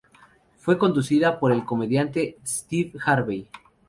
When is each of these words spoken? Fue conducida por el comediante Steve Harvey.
Fue 0.57 0.79
conducida 0.79 1.39
por 1.39 1.51
el 1.51 1.63
comediante 1.63 2.39
Steve 2.43 2.93
Harvey. 3.05 3.47